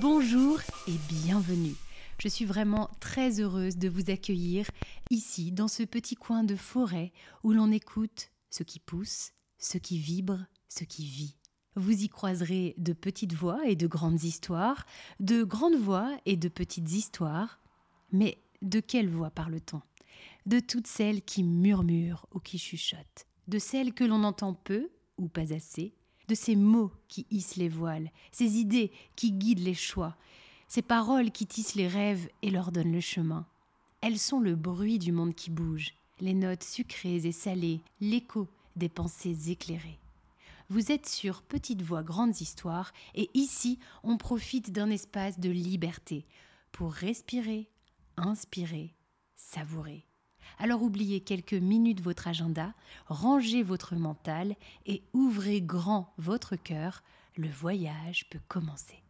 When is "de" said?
3.76-3.88, 6.44-6.56, 12.78-12.92, 13.76-13.86, 15.20-15.44, 16.36-16.48, 18.62-18.80, 20.46-20.60, 23.48-23.58, 26.28-26.34, 45.38-45.50